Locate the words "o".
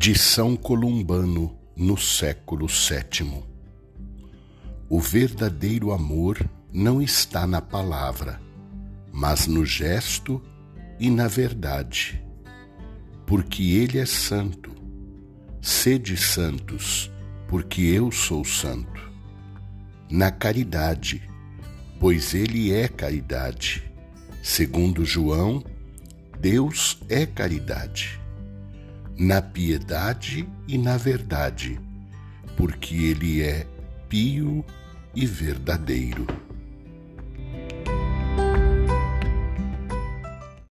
4.88-5.00